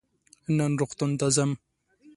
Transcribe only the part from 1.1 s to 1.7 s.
ته ځم.